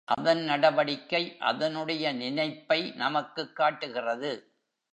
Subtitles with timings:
[0.03, 4.31] அதன் நடவடிக்கை, அதனுடைய நினைப்பை நமக்குக் காட்டுகிறது.